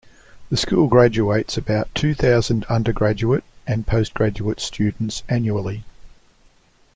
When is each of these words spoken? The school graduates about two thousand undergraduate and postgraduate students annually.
The 0.49 0.57
school 0.57 0.87
graduates 0.87 1.57
about 1.57 1.93
two 1.93 2.15
thousand 2.15 2.65
undergraduate 2.65 3.43
and 3.67 3.85
postgraduate 3.85 4.59
students 4.59 5.21
annually. 5.29 5.83